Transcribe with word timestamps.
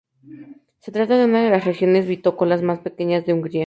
Se 0.79 0.91
trata 0.91 1.15
de 1.15 1.25
una 1.25 1.43
de 1.43 1.51
las 1.51 1.63
regiones 1.63 2.07
vitícolas 2.07 2.63
más 2.63 2.79
pequeñas 2.79 3.23
de 3.27 3.33
Hungría. 3.33 3.59